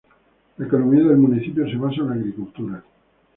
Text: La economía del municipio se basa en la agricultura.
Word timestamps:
La 0.57 0.65
economía 0.65 1.03
del 1.03 1.17
municipio 1.17 1.69
se 1.69 1.75
basa 1.77 2.01
en 2.01 2.07
la 2.09 2.15
agricultura. 2.15 2.83